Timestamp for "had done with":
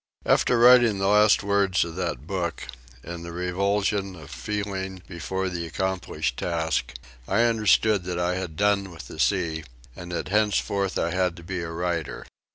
8.33-9.07